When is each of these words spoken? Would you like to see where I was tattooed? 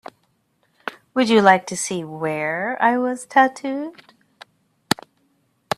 Would 1.13 1.29
you 1.29 1.43
like 1.43 1.67
to 1.67 1.77
see 1.77 2.03
where 2.03 2.75
I 2.81 2.97
was 2.97 3.27
tattooed? 3.27 4.13